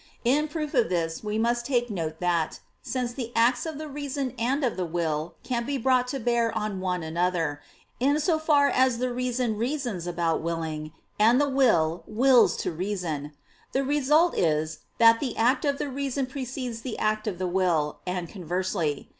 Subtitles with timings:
[0.25, 4.33] In proof of this, we must take note that, since the acts of the reason
[4.39, 7.61] and of the will can be brought to bear on one another,
[7.99, 13.33] in so far as the reason reasons about willing, and the will wills to reason,
[13.73, 17.99] the result is that the act of the reason precedes the act of the will,
[18.07, 19.07] and conversely.